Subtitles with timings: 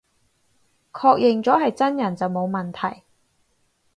[0.93, 3.03] 確認咗係真人就冇問題